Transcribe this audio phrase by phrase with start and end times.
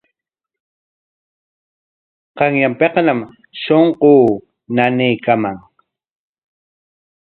[2.37, 3.19] Qanyanpikñam
[3.61, 4.13] shunquu
[4.75, 5.57] nanaykaaman.